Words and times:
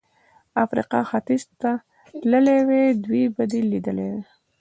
د 0.53 0.55
افریقا 0.65 0.99
ختیځ 1.09 1.43
ته 1.61 1.71
که 2.07 2.13
تللی 2.21 2.59
وای، 2.67 2.87
دوی 3.05 3.23
به 3.35 3.43
دې 3.51 3.59
لیدلي 3.71 4.05
وای. 4.11 4.21